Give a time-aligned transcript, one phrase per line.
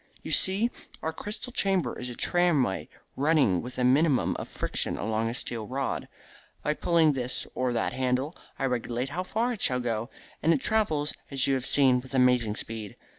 [0.23, 0.71] You see,
[1.03, 5.67] our crystal chamber is a tramway running with a minimum of friction along a steel
[5.67, 6.07] rod.
[6.63, 10.09] By pulling this or that handle I regulate how far it shall go,
[10.41, 12.95] and it travels, as you have seen, with amazing speed.